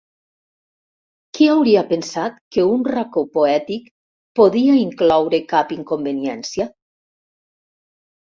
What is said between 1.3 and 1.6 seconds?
Qui